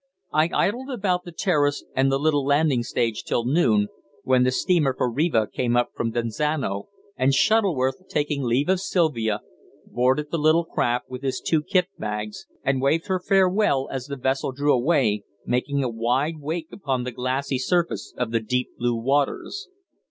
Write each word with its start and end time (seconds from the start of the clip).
I 0.33 0.49
idled 0.51 0.89
about 0.89 1.25
the 1.25 1.31
terrace 1.31 1.85
and 1.95 2.11
the 2.11 2.17
little 2.17 2.43
landing 2.43 2.81
stage 2.81 3.23
till 3.23 3.45
noon, 3.45 3.89
when 4.23 4.41
the 4.41 4.49
steamer 4.49 4.95
for 4.97 5.11
Riva 5.11 5.45
came 5.45 5.77
up 5.77 5.91
from 5.95 6.09
Desenzano; 6.13 6.87
and 7.15 7.35
Shuttleworth, 7.35 8.07
taking 8.09 8.41
leave 8.41 8.67
of 8.67 8.79
Sylvia, 8.79 9.41
boarded 9.85 10.31
the 10.31 10.39
little 10.39 10.65
craft 10.65 11.07
with 11.07 11.21
his 11.21 11.39
two 11.39 11.61
kit 11.61 11.85
bags, 11.99 12.47
and 12.63 12.81
waved 12.81 13.05
her 13.09 13.19
farewell 13.19 13.89
as 13.91 14.07
the 14.07 14.15
vessel 14.17 14.51
drew 14.51 14.73
away, 14.73 15.23
making 15.45 15.83
a 15.83 15.87
wide 15.89 16.39
wake 16.39 16.69
upon 16.71 17.03
the 17.03 17.11
glassy 17.11 17.59
surface 17.59 18.11
of 18.17 18.31
the 18.31 18.39
deep 18.39 18.69
blue 18.79 18.95
waters. 18.95 19.69